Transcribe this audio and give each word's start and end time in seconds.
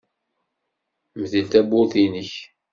Mdel 1.21 1.45
tawwurt-nnek. 1.51 2.31